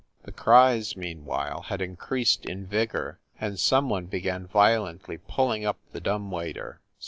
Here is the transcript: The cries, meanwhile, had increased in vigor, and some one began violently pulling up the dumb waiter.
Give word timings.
The 0.23 0.31
cries, 0.31 0.97
meanwhile, 0.97 1.61
had 1.67 1.79
increased 1.79 2.43
in 2.47 2.65
vigor, 2.65 3.19
and 3.39 3.59
some 3.59 3.87
one 3.87 4.07
began 4.07 4.47
violently 4.47 5.19
pulling 5.27 5.63
up 5.63 5.77
the 5.91 6.01
dumb 6.01 6.31
waiter. 6.31 6.81